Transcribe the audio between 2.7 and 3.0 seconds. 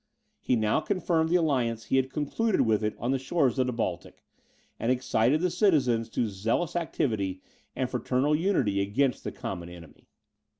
it